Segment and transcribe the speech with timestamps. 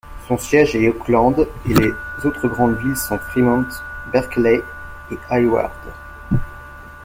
[0.27, 1.91] Son siège est Oakland et les
[2.25, 3.67] autres grandes villes sont Fremont,
[4.11, 4.59] Berkeley
[5.11, 5.69] et Hayward.